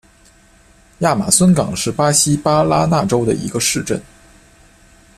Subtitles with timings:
[1.01, 4.01] 亚马孙港是巴西巴拉那州的一个市镇。